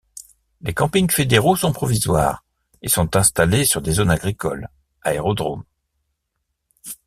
Les 0.61 0.73
campings 0.73 1.11
fédéraux 1.11 1.55
sont 1.55 1.73
provisoires 1.73 2.43
et 2.81 2.89
sont 2.89 3.15
installés 3.15 3.65
sur 3.65 3.83
des 3.83 3.91
zones 3.91 4.09
agricoles, 4.09 4.67
aérodromes... 5.03 5.63